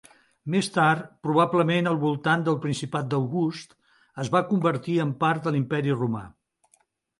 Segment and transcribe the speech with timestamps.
[0.51, 3.77] Més tard, probablement al voltant del principat d'August,
[4.25, 6.27] es va convertir en part de l'Imperi Romà.